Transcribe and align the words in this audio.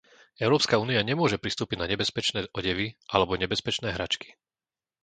Európska 0.45 0.79
únia 0.85 0.97
nemôže 1.09 1.37
pristúpiť 1.43 1.77
na 1.79 1.85
nebezpečné 1.93 2.41
odevy 2.57 2.87
alebo 3.13 3.33
nebezpečné 3.43 3.89
hračky. 3.95 4.29